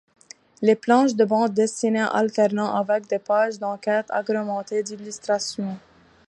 [0.63, 5.77] Les planches de bande dessinée alternent avec des pages d'enquête agrémentées d'illustrations.